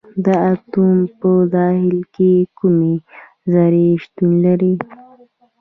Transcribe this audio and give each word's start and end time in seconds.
د 0.25 0.27
اتوم 0.51 0.95
په 1.19 1.29
داخل 1.55 1.99
کې 2.15 2.31
کومې 2.57 2.93
ذرې 3.51 3.87
شتون 4.03 4.31
لري. 4.45 4.73